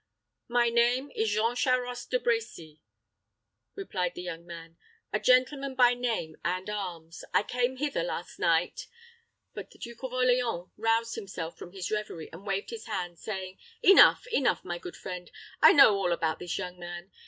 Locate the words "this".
16.39-16.57